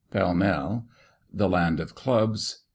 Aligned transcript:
PALL 0.09 0.33
MALL. 0.33 0.87
THE 1.31 1.47
LAND 1.47 1.79
OF 1.79 1.93
CLUBS. 1.93 2.63